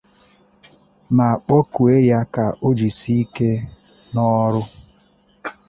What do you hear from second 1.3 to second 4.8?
kpọkuo ya ka o jisie ike n'ọrụ